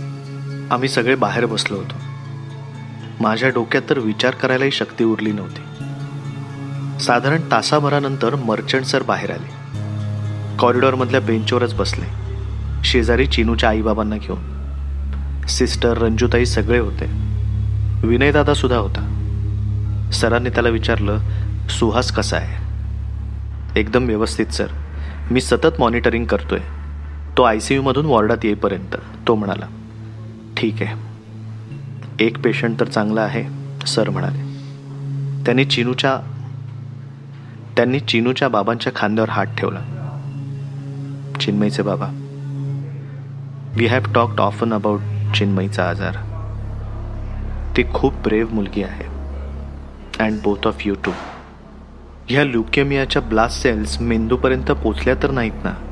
आम्ही 0.71 0.89
सगळे 0.89 1.15
बाहेर 1.15 1.47
बसलो 1.47 1.77
होतो. 1.77 1.95
माझ्या 3.21 3.49
डोक्यात 3.49 3.83
तर 3.91 3.99
विचार 3.99 4.31
करायलाही 4.31 4.71
शक्ती 4.71 5.05
उरली 5.05 5.33
नव्हती. 5.33 5.85
साधारण 7.05 7.41
तासाभरानंतर 7.51 8.35
मर्चंट 8.35 8.85
सर 8.85 9.03
बाहेर 9.03 9.31
आले. 9.31 9.51
कॉरिडॉरमधल्या 10.59 11.21
बेंचवरच 11.21 11.75
बसले. 11.75 12.05
शेजारी 12.85 13.27
चिनूच्या 13.27 13.69
आईबाबांना 13.69 14.17
घेऊन. 14.17 14.57
सिस्टर 15.47 15.99
रंजूताई 15.99 16.45
सगळे 16.45 16.79
होते. 16.79 17.05
विनयदादा 18.07 18.55
सुद्धा 18.55 18.79
होता. 18.79 19.13
सरांनी 20.13 20.51
त्याला 20.51 20.69
विचारलं 20.69 21.19
सुहास 21.69 22.13
कसा 22.13 22.37
आहे? 22.37 22.67
एकदम 23.81 24.07
व्यवस्थित 24.07 24.47
सर 24.47 24.67
मी 25.31 25.41
सतत 25.41 25.81
मॉनिटरिंग 25.81 26.25
करतोय. 26.25 26.61
तो 27.37 27.43
आय 27.43 27.61
सी 27.61 27.75
यूमधून 27.75 28.07
वॉर्डात 28.07 28.45
येईपर्यंत 28.45 28.97
तो 29.29 29.35
म्हणाला 29.35 29.67
ठीक 30.57 30.83
आहे. 30.83 30.97
एक 32.27 32.39
पेशंट 32.39 32.81
तर 32.81 32.89
चांगला 32.89 33.23
आहे 33.23 33.45
सर 33.87 34.11
म्हणाले. 34.11 34.39
त्यांनी 35.45 35.65
चिनूच्या 35.65 36.21
त्यांनी 37.77 38.01
चिनूच्या 38.01 38.49
बाबांच्या 38.49 38.93
खांद्यावर 38.97 39.31
हात 39.31 39.47
ठेवला. 39.59 39.81
चिन्मयचे 41.41 41.83
बाबा 41.83 42.07
we 43.77 43.87
have 43.87 44.13
talked 44.15 44.41
often 44.41 44.73
about 44.73 45.01
चिन्मयचा 45.35 45.89
आजार. 45.91 46.15
ती 47.77 47.83
खूप 47.95 48.15
ब्रेव 48.15 48.49
मुलगी 48.53 48.83
आहे. 48.83 49.05
And 50.21 50.39
both 50.45 50.67
of 50.67 50.87
you 50.87 50.95
two 51.05 51.11
ह्या 52.29 52.45
ल्युकेमियाच्या 52.45 53.23
ब्लास्ट 53.23 53.63
सेल्स 53.63 54.01
मेंदूपर्यंत 54.01 54.71
पोचल्या 54.71 55.15
तर 55.23 55.31
नाहीत 55.31 55.65
ना? 55.65 55.86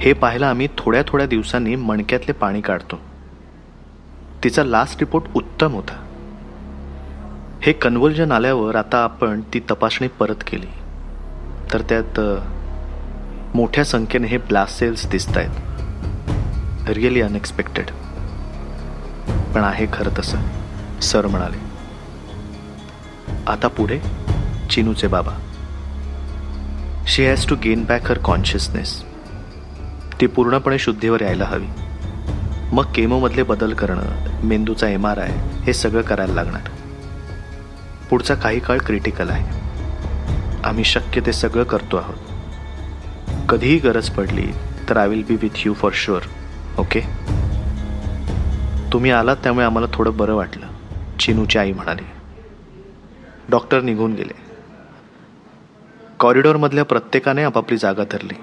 हे 0.00 0.12
पाहायला 0.12 0.48
आम्ही 0.50 0.68
थोड्या 0.78 1.02
थोड्या 1.06 1.26
दिवसांनी 1.26 1.74
मणक्यातले 1.76 2.32
पाणी 2.32 2.60
काढतो. 2.60 2.98
तिचा 4.44 4.64
लास्ट 4.64 4.98
रिपोर्ट 5.00 5.24
उत्तम 5.34 5.72
होता. 5.72 5.94
हे 7.62 7.72
कन्व्हल्जन 7.72 8.32
आल्यावर 8.32 8.76
आता 8.76 8.98
आपण 9.04 9.40
ती 9.54 9.60
तपासणी 9.70 10.08
परत 10.08 10.44
केली. 10.46 10.66
तर 11.72 11.82
त्यात 11.88 12.20
मोठ्या 13.56 13.84
संख्येने 13.84 14.26
हे 14.26 14.38
ब्लास्ट 14.38 14.78
सेल्स 14.78 15.06
दिसत 15.10 15.36
आहेत 15.36 16.88
रिअली 16.90 17.20
अनएक्सपेक्टेड 17.20 17.90
पण 19.54 19.64
आहे 19.64 19.86
खरं 19.92 20.18
तसं. 20.18 20.38
सर 21.02 21.26
म्हणाले 21.26 21.66
आता 23.46 23.68
पुढे 23.68 24.00
चिनूचे 24.70 25.06
बाबा. 25.06 25.32
She 27.06 27.26
has 27.26 27.46
to 27.48 27.56
gain 27.64 27.84
back 27.84 28.10
her 28.10 28.18
consciousness 28.18 29.02
ती 30.20 30.26
पूर्णपणे 30.26 30.78
शुद्धीवर 30.78 31.20
यायला 31.20 31.44
हवी. 31.44 31.66
मग 32.72 32.84
केमोमधले 32.94 33.42
बदल 33.42 33.74
करणं 33.74 34.44
मेंदूचा 34.44 34.88
एम 34.88 35.06
आर 35.06 35.18
आय 35.18 35.30
हे 35.62 35.72
सगळं 35.72 36.02
करायला 36.02 36.34
लागणार. 36.34 36.68
पुढचा 38.10 38.34
काही 38.34 38.60
काळ 38.60 38.78
क्रिटिकल 38.78 39.30
आहे. 39.30 39.44
आम्ही 40.64 40.84
शक्य 40.84 41.20
ते 41.26 41.32
सगळं 41.32 41.64
करतो 41.64 41.96
आहोत. 41.96 42.16
कधीही 43.48 43.78
गरज 43.78 44.10
पडली 44.10 44.46
तर 44.88 44.96
I 44.96 45.08
will 45.08 45.22
be 45.28 45.34
with 45.34 45.66
you 45.66 45.74
for 45.74 45.90
sure 45.94 46.22
okay 46.78 47.00
तुम्ही 48.92 49.10
आलात 49.10 49.36
त्यामुळे 49.36 49.66
आम्हाला 49.66 49.86
थोडं 49.94 50.16
बरं 50.16 50.34
वाटलं 50.34 50.66
चिनूची 51.20 51.58
आई 51.58 51.72
म्हणाली. 51.72 52.06
डॉक्टर 53.50 53.80
निघून 53.80 54.12
गेले. 54.12 54.34
कॉरिडॉरमधल्या 56.18 56.84
प्रत्येकाने 56.84 57.42
आपापली 57.42 57.76
जागा 57.76 58.04
धरली. 58.10 58.34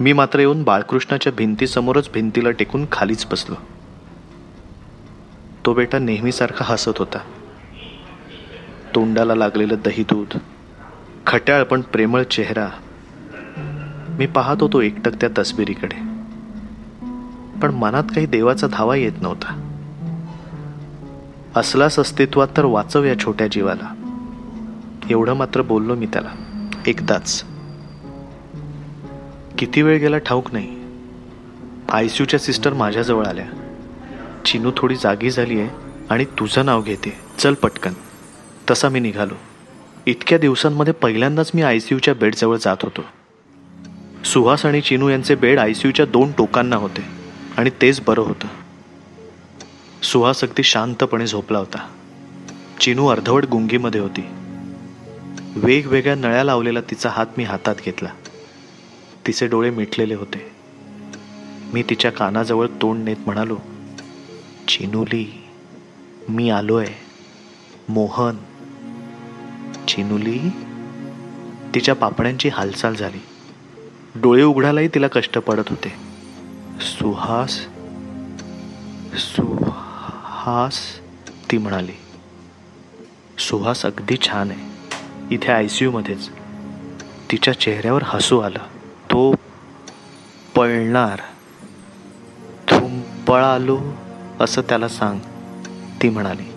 मी 0.00 0.12
मात्र 0.12 0.38
येऊन 0.38 0.62
बाळकृष्णाच्या 0.62 1.32
भिंतीसमोरच 1.32 2.10
भिंतीला 2.14 2.50
टेकून 2.50 2.86
खालीच 2.92 3.26
बसलो. 3.26 3.54
तो 5.66 5.74
बेटा 5.74 5.98
नेहमीसारखा 5.98 6.64
हसत 6.68 6.98
होता. 6.98 7.18
तोंडाला 8.94 9.34
लागलेलं 9.34 9.76
दही 9.84 10.02
दूध 10.02 10.38
खट्याळ 11.26 11.62
पण 11.62 11.80
प्रेमळ 11.80 12.22
चेहरा. 12.22 12.68
मी 14.18 14.26
पाहत 14.26 14.56
होतो 14.60 14.80
एकटक 14.80 15.20
त्या 15.20 15.28
तस्बिरीकडे. 15.38 15.96
पण 17.62 17.70
मनात 17.70 18.04
काही 18.04 18.26
देवाचा 18.26 18.66
धावा 18.66 18.96
येत 18.96 19.12
नव्हता. 19.22 19.62
असलाच 21.56 21.98
अस्तित्वात 21.98 22.48
तर 22.56 22.64
वाचव 22.64 23.04
या 23.04 23.18
छोट्या 23.18 23.46
जीवाला. 23.46 23.94
एवढं 25.10 25.34
मात्र 25.34 25.62
बोललो 25.62 25.94
मी 25.94 26.06
त्याला. 26.06 26.30
एकदाच. 26.86 27.44
किती 29.58 29.82
वेळ 29.82 29.98
गेला 29.98 30.18
ठाऊक 30.18 30.48
नाही. 30.52 30.76
आय 31.92 32.08
सी 32.08 32.16
यूच्या 32.20 32.40
सिस्टर 32.40 32.72
माझ्याजवळ 32.72 33.26
आल्या. 33.26 33.44
चिनू 34.44 34.70
थोडी 34.76 34.96
जागी 34.96 35.30
झाली 35.30 35.60
आहे 35.60 35.68
आणि 36.10 36.24
तुझं 36.24 36.64
नाव 36.64 36.82
घेते. 36.82 37.12
चल 37.38 37.54
पटकन. 37.54 37.92
तसा 38.70 38.88
मी 38.88 39.00
निघालो. 39.00 39.34
इतक्या 40.06 40.38
दिवसांमध्ये 40.38 40.92
पहिल्यांदाच 40.92 41.50
मी 41.54 41.62
आय 41.62 41.78
सी 41.78 41.88
यूच्या 41.92 42.14
बेडजवळ 42.14 42.56
जात 42.56 42.76
होतो. 42.82 43.04
सुहास 44.24 44.66
आणि 44.66 44.80
चिनू 44.80 45.08
यांचे 45.08 45.34
बेड 45.34 45.58
आय 45.58 45.74
सी 45.74 45.88
यूच्या 45.88 46.06
दोन 46.06 46.32
टोकांना 46.32 46.76
होते 46.76 47.04
आणि 47.56 47.70
तेच 47.82 48.00
बरं 48.06 48.22
होतं. 48.22 48.46
सुहास 50.02 50.44
अगदी 50.44 50.62
शांतपणे 50.62 51.26
झोपला 51.26 51.58
होता. 51.58 51.88
चिनू 52.80 53.06
अर्धवट 53.06 53.46
गुंगीमध्ये 53.46 54.00
होती. 54.00 54.26
वेगवेगळ्या 55.56 56.14
नळ्या 56.14 56.44
लावलेला 56.44 56.80
तिचा 56.80 57.08
हात 57.08 57.26
मी 57.38 57.44
हातात 57.44 57.74
घेतला. 57.84 58.08
तिचे 59.26 59.46
डोळे 59.46 59.70
मिटलेले 59.70 60.14
होते. 60.14 60.50
मी 61.74 61.82
तिच्या 61.82 62.12
कानाजवळ 62.12 62.66
तोंड 62.66 63.04
नेत 63.04 63.16
म्हणालो 63.26 63.56
चिनुली 64.68 65.44
मी 66.28 66.50
आलोय. 66.50 66.86
मोहन. 67.88 68.36
चिनुली? 69.88 70.38
तिच्या 71.74 71.94
पापण्यांची 71.94 72.48
हालचाल 72.48 72.94
झाली. 72.94 73.18
डोळे 74.20 74.42
उघडायलाही 74.42 74.88
तिला 74.88 75.08
कष्ट 75.08 75.38
पडत 75.38 75.68
होते. 75.68 75.92
सुहास? 76.80 77.66
सुहास? 79.14 80.78
ती 81.50 81.58
म्हणाली. 81.58 81.92
सुहास 83.38 83.86
अगदी 83.86 84.16
छान 84.22 84.50
आहे. 84.50 84.94
इथे 85.34 85.52
आय 85.52 85.68
सी 85.68 85.84
यूमध्येच 85.84 86.30
तिच्या 87.32 87.60
चेहऱ्यावर 87.60 88.02
हसू 88.04 88.38
आलं. 88.38 88.58
तो 89.16 89.34
पळणार. 90.56 91.18
थुम 92.68 93.00
पळालो 93.00 93.80
असं 94.40 94.62
त्याला 94.62 94.88
सांग. 94.88 95.18
ती 96.02 96.08
म्हणाली 96.08 96.52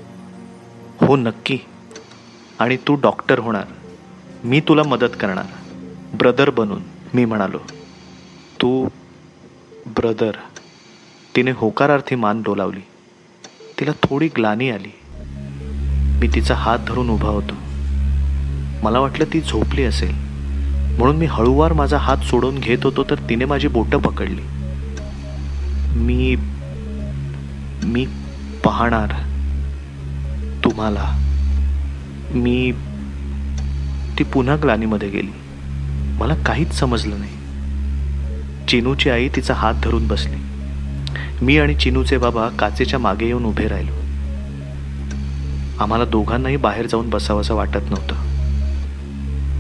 हो 1.06 1.16
नक्की. 1.16 1.58
आणि 2.60 2.78
तू 2.78 2.96
डॉक्टर 2.96 3.40
होणार. 3.40 3.64
मी 4.44 4.60
तुला 4.60 4.84
मदत 4.84 5.16
करणार. 5.20 5.46
ब्रदर 6.16 6.50
बनून. 6.50 6.82
मी 7.14 7.26
म्हणालो 7.26 7.58
तू 8.62 8.88
ब्रदर. 9.86 10.32
तिने 11.36 11.52
होकारार्थी 11.52 12.16
मान 12.16 12.42
डोलावली. 12.42 12.82
तिला 13.80 13.92
थोडी 13.92 14.28
ग्लानी 14.28 14.70
आली. 14.70 15.00
मी 16.20 16.28
तिचा 16.36 16.56
हात 16.56 16.80
धरून 16.88 17.10
उभा 17.10 17.30
होतो. 17.30 17.54
मला 18.84 19.00
वाटलं 19.00 19.26
ती 19.34 19.42
झोपली 19.42 19.84
असेल. 19.84 20.29
म्हणून 21.00 21.16
मी 21.16 21.26
हळूवार 21.26 21.74
माझा 21.74 21.98
हात 21.98 22.18
सोडून 22.18 22.56
घेत 22.56 22.78
होतो 22.84 23.04
तर 23.04 23.16
तिने 23.16 23.46
माझी 23.46 23.68
बोटं 23.68 23.98
पकडली. 23.98 24.42
मी 25.96 26.36
मी 27.84 28.06
पाहणार 28.64 29.12
तुम्हाला. 30.64 31.18
मी 32.34 32.72
ती 34.20 34.24
पुन्हा 34.24 34.56
ग्लानीमध्ये 34.56 35.10
गेली. 35.10 35.32
मला 36.20 36.36
काहीच 36.36 36.74
समजलं 36.74 37.16
नाही. 37.20 37.32
चिनूची 38.68 39.10
आई 39.10 39.30
तिचा 39.36 39.54
हात 39.54 39.74
धरून 39.84 40.08
बसली. 40.08 40.38
मी 41.42 41.58
आणि 41.58 41.76
चिनूचे 41.76 42.18
बाबा 42.18 42.50
काचेच्या 42.50 43.00
मागे 43.00 43.26
येऊन 43.26 43.44
उभे 43.44 43.68
राहिलो. 43.68 43.94
आम्हाला 45.84 46.06
दोघांनाही 46.06 46.58
बाहेर 46.58 46.88
जाऊन 46.88 47.10
बसावंसं 47.10 47.56
वाटत 47.56 47.90
नव्हतं. 47.90 48.29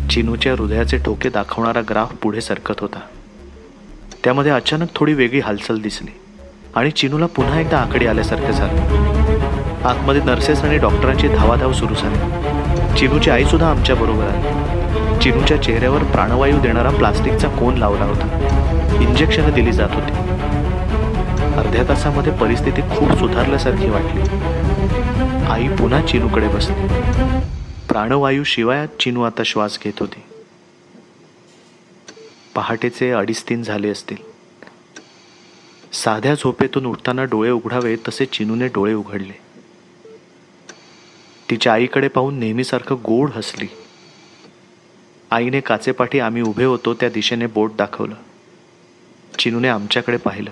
चिनूच्या 0.09 0.53
हृदयाचे 0.53 0.97
ठोके 0.97 1.29
दाखवणारा 1.29 1.81
ग्राफ 1.89 2.13
पुढे 2.21 2.41
सरकत 2.41 2.73
होता. 2.79 2.99
त्यामध्ये 4.23 4.51
अचानक 4.51 4.87
थोडी 4.95 5.13
वेगळी 5.13 5.39
हालचाल 5.39 5.81
दिसली 5.81 6.19
आणि 6.75 6.91
चिनूला 6.91 7.25
पुन्हा 7.25 7.59
एकदा 7.59 7.77
आकडे 7.77 8.07
आल्यासारखं 8.07 8.51
झालं. 8.51 8.81
आतमध्ये 9.87 10.21
नर्सेस 10.21 10.63
आणि 10.63 10.77
डॉक्टरांची 10.77 11.27
धावाधाव 11.27 11.73
सुरू 11.73 11.93
झाली. 11.93 12.17
चिनूची 12.99 13.29
आईसुद्धा 13.29 13.69
आमच्याबरोबर 13.69 14.23
आमच्या 14.23 14.43
बरोबर 14.43 15.09
आली. 15.09 15.19
चिनूच्या 15.21 15.63
चेहऱ्यावर 15.63 16.03
प्राणवायू 16.03 16.59
देणारा 16.59 16.89
प्लास्टिकचा 16.89 17.47
कोन 17.47 17.77
लावला 17.77 18.05
होता. 18.05 18.27
इंजेक्शनं 19.01 19.49
दिली 19.49 19.71
जात 19.71 19.89
होती. 19.91 20.11
अर्ध्या 21.53 21.83
तासामध्ये 21.89 22.33
परिस्थिती 22.33 22.81
खूप 22.81 23.11
सुधारल्यासारखी 23.11 23.89
वाटली. 23.89 24.21
आई 25.49 25.67
पुन्हा 25.67 26.01
चिनूकडे 26.01 26.47
बसली. 26.47 26.87
प्राणवायू 27.89 28.43
शिवाय 28.43 28.87
चिनू 28.99 29.21
आता 29.21 29.43
श्वास 29.43 29.79
घेत 29.83 29.93
होती. 29.99 30.21
पहाटेचे 32.55 33.11
अडीच 33.11 33.43
तीन 33.49 33.63
झाले 33.63 33.89
असतील. 33.89 34.17
साध्या 35.93 36.35
झोपेतून 36.35 36.85
उठताना 36.85 37.23
डोळे 37.23 37.51
उघडावे 37.51 37.95
तसे 37.95 38.25
चिनूने 38.25 38.67
डोळे 38.67 38.93
उघडले. 38.93 39.33
तिच्या 41.49 41.73
आईकडे 41.73 42.07
पाहून 42.07 42.39
नेहमीसारखं 42.39 42.95
गोड 42.95 43.29
हसली. 43.31 43.67
आईने 45.31 45.59
काचेपाठी 45.59 46.19
आम्ही 46.19 46.41
उभे 46.41 46.65
होतो 46.65 46.93
त्या 46.93 47.09
दिशेने 47.09 47.45
बोट 47.45 47.75
दाखवलं. 47.75 48.15
चिनूने 49.39 49.67
आमच्याकडे 49.67 50.17
पाहिलं. 50.17 50.51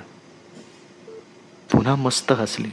पुन्हा 1.72 1.96
मस्त 1.96 2.32
हसली. 2.32 2.70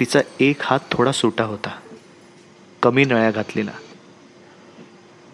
तिचा 0.00 0.20
एक 0.40 0.56
हात 0.60 0.80
थोडा 0.90 1.12
सुटा 1.12 1.44
होता. 1.44 1.80
कमी 2.82 3.04
नळ्या 3.04 3.30
घातलेला. 3.30 3.70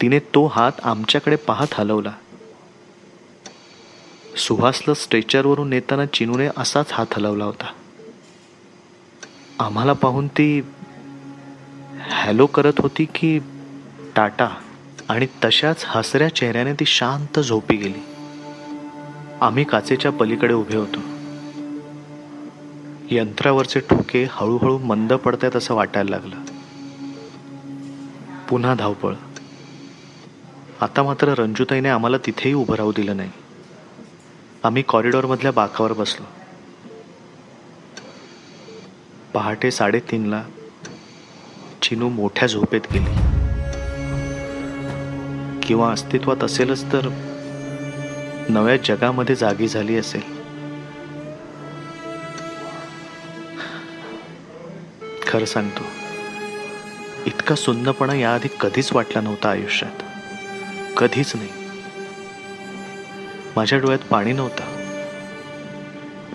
तिने 0.02 0.18
तो 0.18 0.46
हात 0.46 0.72
आमच्याकडे 0.82 1.36
पाहत 1.36 1.66
हलवला. 1.72 2.12
सुहासला 4.36 4.94
स्ट्रेचरवरून 4.94 5.68
नेताना 5.68 6.06
चिनूने 6.06 6.48
असाच 6.56 6.92
हात 6.92 7.06
हलवला 7.12 7.44
होता. 7.44 7.66
आम्हाला 9.58 9.92
पाहून 9.92 10.28
ती 10.28 10.62
हॅलो 12.10 12.46
करत 12.46 12.72
होती 12.78 13.04
की 13.04 13.38
टाटा 14.16 14.48
आणि 15.08 15.26
तशाच 15.44 15.84
हसऱ्या 15.86 16.34
चेहऱ्याने 16.34 16.72
ती 16.72 16.84
शांत 16.84 17.40
झोपी 17.40 17.76
गेली. 17.76 18.00
आम्ही 19.40 19.64
काचेच्या 19.64 20.12
पलीकडे 20.12 20.54
उभे 20.54 20.76
होतो. 20.76 20.98
यंत्रावरचे 23.10 23.80
ठोके 23.80 24.26
हळूहळू 24.30 24.78
मंद 24.78 25.12
पडतायत 25.12 25.56
असं 25.56 25.74
वाटायला 25.74 26.10
लागलं. 26.10 26.53
पुन्हा 28.48 28.74
धावपळ 28.74 29.14
आता 30.80 31.02
मात्र 31.02 31.28
रंजुताईने 31.28 31.88
आम्हाला 31.88 32.16
तिथेही 32.26 32.54
उभं 32.54 32.74
राहू 32.74 32.92
दिलं 32.92 33.16
नाही. 33.16 33.30
आम्ही 34.64 34.82
कॉरिडॉरमधल्या 34.82 35.52
बाकावर 35.52 35.92
बसलो. 35.92 36.26
पहाटे 39.34 39.70
साडेतीनला 39.70 40.44
चिनू 41.82 42.08
मोठ्या 42.08 42.48
झोपेत 42.48 42.80
गेली. 42.92 43.10
किंवा 45.62 45.92
अस्तित्वात 45.92 46.44
असेलच 46.44 46.92
तर 46.92 47.08
नव्या 48.48 48.76
जगामध्ये 48.76 49.34
जागी 49.34 49.68
झाली 49.68 49.96
असेल. 49.96 50.22
खरं 55.26 55.44
सांगतो 55.44 56.03
इतका 57.44 57.54
सुन्नपणा 57.54 58.14
याआधी 58.14 58.48
कधीच 58.60 58.92
वाटला 58.92 59.20
नव्हता 59.20 59.50
आयुष्यात. 59.50 60.02
कधीच 60.96 61.32
नाही. 61.36 61.48
माझ्या 63.56 63.78
डोळ्यात 63.78 63.98
पाणी 63.98 64.32
नव्हतं. 64.32 64.64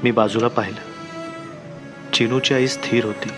मी 0.03 0.11
बाजूला 0.11 0.47
पाहिलं. 0.47 0.79
चिनूची 2.13 2.53
आई 2.53 2.67
स्थिर 2.67 3.05
होती. 3.05 3.29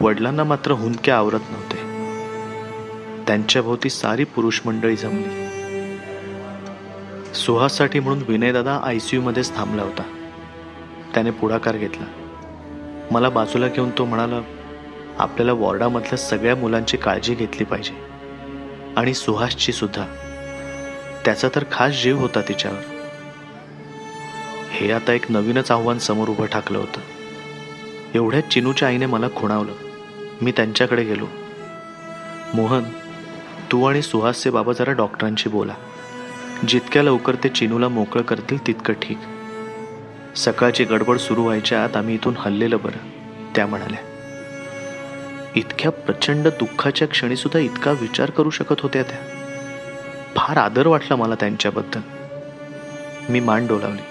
वडिलांना 0.00 0.44
मात्र 0.44 0.72
हुंदके 0.72 1.10
आवरत 1.10 1.40
नव्हते. 1.50 1.78
त्यांच्या 3.26 3.62
भोवती 3.62 3.90
सारी 3.90 4.24
पुरुष 4.24 4.60
मंडळी 4.64 4.96
जमली. 4.96 5.46
सुहाससाठी 7.34 8.00
म्हणून 8.00 8.22
विनयदादा 8.28 8.80
आय 8.84 8.98
सी 8.98 9.16
यूमध्येच 9.16 9.56
थांबला 9.56 9.82
होता. 9.82 10.02
त्याने 11.14 11.30
पुढाकार 11.30 11.76
घेतला. 11.76 12.04
मला 13.10 13.28
बाजूला 13.28 13.68
घेऊन 13.68 13.90
तो 13.90 14.04
म्हणाला 14.04 14.40
आपल्याला 15.18 15.52
वॉर्डामधल्या 15.52 16.16
सगळ्या 16.16 16.56
मुलांची 16.56 16.96
काळजी 16.96 17.34
घेतली 17.34 17.64
पाहिजे. 17.64 17.94
आणि 18.96 19.14
सुहासची 19.14 19.72
सुद्धा. 19.72 20.06
त्याचा 21.24 21.48
तर 21.54 21.64
खास 21.72 22.02
जीव 22.02 22.18
होता 22.18 22.40
तिच्यावर. 22.40 22.82
हे 24.70 24.92
आता 24.92 25.12
एक 25.12 25.24
नवीनच 25.28 25.70
आव्हान 25.70 25.98
समोर 25.98 26.28
उभं 26.28 26.46
ठाकलं 26.46 26.78
होतं. 26.78 27.00
एवढ्याच 28.14 28.48
चिनूच्या 28.48 28.88
आईने 28.88 29.06
मला 29.06 29.26
खुणावलं. 29.36 29.72
मी 30.42 30.52
त्यांच्याकडे 30.52 31.04
गेलो. 31.04 31.26
मोहन 32.54 32.84
तू 33.72 33.84
आणि 33.84 34.02
सुहासचे 34.02 34.50
बाबा 34.50 34.72
जरा 34.72 34.92
डॉक्टरांशी 34.92 35.48
बोला. 35.48 35.74
जितक्या 36.68 37.02
लवकर 37.02 37.34
ते 37.34 37.48
चिनूला 37.48 37.88
मोकळं 37.88 38.22
करतील 38.22 38.66
तितकं 38.66 38.94
ठीक. 38.94 39.18
सकाळची 40.36 40.84
गडबड 40.84 41.16
सुरू 41.16 41.42
व्हायच्या 41.42 41.84
आत 41.84 41.96
आम्ही 41.96 42.14
इथून 42.14 42.34
हल्लेलं 42.36 42.76
बरं 42.84 43.10
त्या 43.56 43.66
म्हणाल्या. 43.66 44.15
इतक्या 45.56 45.90
प्रचंड 45.90 46.48
दुःखाच्या 46.48 47.08
क्षणी 47.08 47.36
सुद्धा 47.36 47.58
इतका 47.58 47.90
विचार 47.90 48.30
करू 48.30 48.50
शकत 48.50 48.80
होत्या 48.80 49.02
त्या. 49.02 49.18
फार 50.36 50.56
आदर 50.56 50.86
वाटला 50.86 51.16
मला 51.16 51.34
त्यांच्याबद्दल. 51.34 52.00
मी 53.28 53.40
मान 53.40 53.66
डोलावली. 53.66 54.02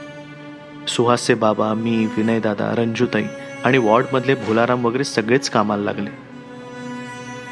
सुहासचे 0.88 1.34
बाबा 1.34 1.74
मी 1.74 2.08
विनयदादा 2.18 2.76
रंजूताई 2.76 3.24
आणि 3.64 3.78
वॉर्डमधले 3.78 4.36
भोलाराम 4.36 4.86
वगैरे 4.86 5.04
सगळेच 5.04 5.50
कामाला 5.50 5.84
लागले. 5.84 6.10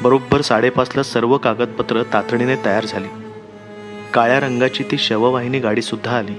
बरोबर 0.02 0.40
साडेपाचला 0.40 1.02
सर्व 1.02 1.38
कागदपत्र 1.38 2.02
तातडीने 2.12 2.56
तयार 2.64 2.84
झाली. 2.84 3.08
काळ्या 4.14 4.40
रंगाची 4.40 4.84
ती 4.90 4.98
शववाहिनी 4.98 5.58
गाडी 5.58 5.82
सुद्धा 5.82 6.18
आली. 6.18 6.34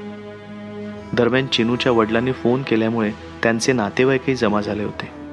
दरम्यान 1.13 1.47
चिनूच्या 1.47 1.91
वडिलांनी 1.91 2.31
फोन 2.31 2.63
केल्यामुळे 2.63 3.11
त्यांचे 3.43 3.73
नातेवाईकही 3.73 4.35
जमा 4.35 4.61
झाले 4.61 4.83
होते. 4.83 5.24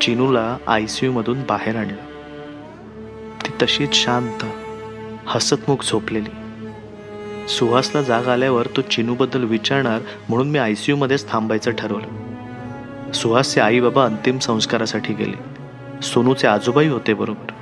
चिनूला 0.00 0.56
आय 0.66 0.86
सी 0.86 1.08
मधून 1.08 1.40
बाहेर 1.40 1.76
आणलं. 1.76 1.96
ती 3.46 3.52
तशीच 3.62 3.94
शांत 3.94 4.44
हसतमुख 5.26 5.76
झोपलेली. 5.84 6.30
सुहासला 7.48 8.02
जाग 8.02 8.28
आल्यावर 8.28 8.66
तो 8.76 8.80
चिनूबद्दल 8.80 9.44
विचारणार 9.44 10.00
म्हणून 10.28 10.50
मी 10.50 10.58
आय 10.58 10.74
सी 10.74 10.92
मध्येच 10.92 11.30
थांबायचं 11.30 11.70
ठरवलं. 11.70 13.12
सुहासचे 13.12 13.60
आई 13.60 13.80
बाबा 13.80 14.04
अंतिम 14.04 14.38
संस्कारासाठी 14.38 15.14
गेले. 15.14 15.36
सोनूचे 16.02 16.46
आजोबाई 16.46 16.88
होते 16.88 17.14
बरोबर. 17.14 17.52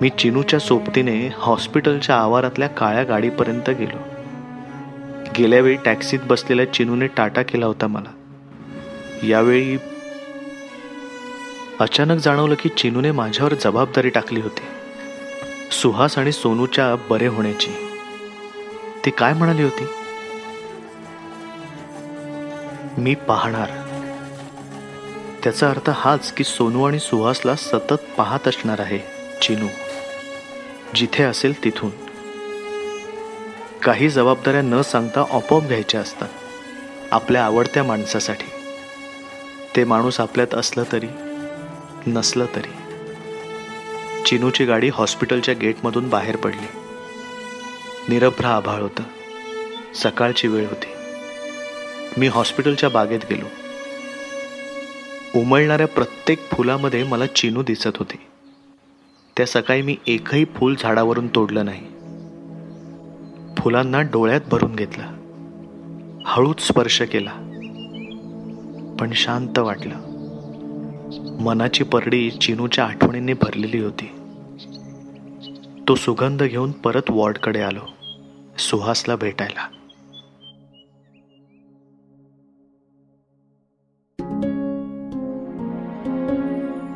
मी 0.00 0.08
चिनूच्या 0.08 0.60
सोबतीने 0.60 1.30
हॉस्पिटलच्या 1.36 2.16
आवारातल्या 2.16 2.68
काळ्या 2.68 3.04
गाडीपर्यंत 3.04 3.70
गेलो. 3.70 3.98
गेल्यावेळी 5.38 5.76
टॅक्सीत 5.84 6.18
बसलेल्या 6.26 6.72
चिनूने 6.72 7.06
टाटा 7.06 7.42
केला 7.42 7.66
होता 7.66 7.86
मला. 7.86 8.12
यावेळी 9.26 9.76
अचानक 11.80 12.20
जाणवलं 12.20 12.54
की 12.54 12.68
चिनूने 12.68 13.10
माझ्यावर 13.10 13.54
जबाबदारी 13.54 14.08
टाकली 14.08 14.40
होती. 14.40 14.62
सुहास 15.70 16.18
आणि 16.18 16.32
सोनूच्या 16.32 16.94
बरे 17.10 17.26
होण्याची. 17.26 17.72
ती 19.04 19.10
काय 19.10 19.32
म्हणाली 19.32 19.62
होती? 19.62 19.86
मी 22.98 23.14
पाहणार. 23.14 23.70
त्याचा 25.44 25.70
अर्थ 25.70 25.90
हाच 25.94 26.32
की 26.32 26.44
सोनू 26.44 26.84
आणि 26.84 26.98
सुहासला 26.98 27.56
सतत 27.56 28.16
पाहत 28.16 28.48
असणार 28.48 28.80
आहे 28.80 28.98
चिनू. 29.42 29.66
जिथे 30.94 31.24
असेल 31.24 31.64
तिथून. 31.64 31.90
काही 33.82 34.08
जबाबदाऱ्या 34.08 34.62
न 34.62 34.82
सांगता 34.82 35.24
आपोआप 35.30 35.62
घ्यायच्या 35.62 36.00
असतात. 36.00 36.28
आपल्या 37.10 37.44
आवडत्या 37.44 37.84
माणसासाठी. 37.84 38.50
ते 39.76 39.84
माणूस 39.84 40.20
आपल्यात 40.20 40.54
असलं 40.54 40.84
तरी. 40.92 41.06
नसलं 42.06 42.46
तरी. 42.56 42.70
चिनूची 44.26 44.64
गाडी 44.64 44.90
हॉस्पिटलच्या 44.92 45.54
गेटमधून 45.54 46.08
बाहेर 46.08 46.36
पडली. 46.36 46.66
निरभ्र 48.08 48.44
आभाळ 48.44 48.82
होतं. 48.82 49.02
सकाळची 49.94 50.48
वेळ 50.48 50.66
होती. 50.66 50.86
मी 52.20 52.26
हॉस्पिटलच्या 52.26 52.90
बागेत 52.90 53.20
गेलो. 53.30 53.46
उमळणाऱ्या 55.40 55.88
प्रत्येक 55.88 56.50
फुलामध्ये 56.50 57.04
मला 57.04 57.26
चिनू 57.26 57.62
दिसत 57.62 57.96
होती. 57.96 58.16
त्या 59.36 59.46
सकाळी 59.46 59.82
मी 59.82 59.96
एकही 60.06 60.44
फूल 60.44 60.74
झाडावरून 60.80 61.28
तोडलं 61.28 61.64
नाही. 61.64 61.86
फुलांना 63.58 64.00
डोळ्यात 64.00 64.40
भरून 64.50 64.74
घेतलं. 64.74 65.04
हळूच 66.26 66.60
स्पर्श 66.60 67.02
केला. 67.02 67.32
पण 69.00 69.12
शांत 69.12 69.58
वाटलं. 69.58 70.05
मनाची 71.20 71.84
परडी 71.84 72.30
चिनूच्या 72.30 72.84
आठवणींनी 72.84 73.32
भरलेली 73.32 73.78
होती. 73.78 74.10
तो 75.88 75.94
सुगंध 75.94 76.42
घेऊन 76.42 76.72
परत 76.72 77.02
वॉर्डकडे 77.08 77.60
आलो 77.60 77.80
सुहासला 78.58 79.16
भेटायला. 79.16 79.68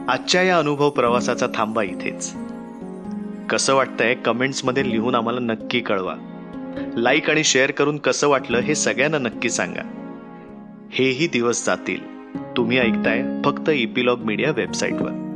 आजच्या 0.08 0.42
या 0.42 0.58
अनुभव 0.58 0.90
प्रवासाचा 0.90 1.46
थांबा 1.54 1.82
इथेच. 1.82 2.34
कसं 3.50 3.74
वाटतंय 3.74 4.14
कमेंट्समध्ये 4.14 4.90
लिहून 4.90 5.14
आम्हाला 5.14 5.40
नक्की 5.40 5.80
कळवा. 5.80 6.14
लाईक 6.96 7.30
आणि 7.30 7.44
शेअर 7.44 7.70
करून 7.70 7.96
कसं 7.96 8.28
वाटलं 8.28 8.58
हे 8.58 8.74
सगळ्यांना 8.74 9.18
नक्की 9.18 9.50
सांगा. 9.50 9.82
हेही 10.90 11.26
दिवस 11.26 11.66
जातील. 11.66 12.09
तुम्ही 12.60 12.78
ऐकताय 12.78 13.42
फक्त 13.44 13.68
इपिलॉग 13.68 14.20
मीडिया 14.20 14.50
वेबसाईटवर. 14.50 15.29